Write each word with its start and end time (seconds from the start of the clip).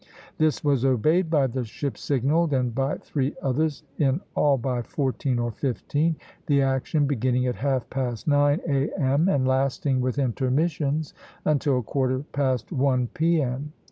This 0.39 0.63
was 0.63 0.83
obeyed 0.83 1.29
by 1.29 1.45
the 1.45 1.63
ships 1.63 2.01
signalled 2.01 2.53
and 2.53 2.73
by 2.73 2.95
three 2.95 3.35
others, 3.39 3.83
in 3.99 4.19
all 4.35 4.57
by 4.57 4.81
fourteen 4.81 5.37
or 5.37 5.51
fifteen, 5.51 6.15
the 6.47 6.59
action 6.63 7.05
beginning 7.05 7.45
at 7.45 7.57
half 7.57 7.87
past 7.91 8.27
nine 8.27 8.61
A.M., 8.67 9.29
and 9.29 9.47
lasting 9.47 10.01
with 10.01 10.17
intermissions 10.17 11.13
until 11.45 11.83
quarter 11.83 12.21
past 12.31 12.71
one 12.71 13.09
P.M. 13.13 13.73